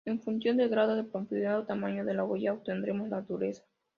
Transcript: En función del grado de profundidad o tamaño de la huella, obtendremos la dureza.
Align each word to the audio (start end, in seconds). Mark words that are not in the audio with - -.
En 0.03 0.19
función 0.19 0.57
del 0.57 0.69
grado 0.69 0.95
de 0.95 1.03
profundidad 1.03 1.59
o 1.59 1.65
tamaño 1.67 2.03
de 2.03 2.15
la 2.15 2.23
huella, 2.23 2.53
obtendremos 2.53 3.09
la 3.09 3.21
dureza. 3.21 3.61